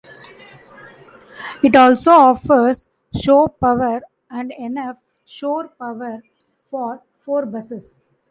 [1.63, 2.87] It also offers
[3.21, 6.23] show power and enough shore power
[6.71, 7.99] for four buses.